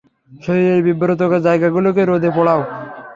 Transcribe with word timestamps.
শরীরের 0.31 0.81
বিব্রতকর 0.87 1.39
জায়গাগুলোকে 1.47 2.01
রোদে 2.03 2.29
পোড়াও। 2.35 2.61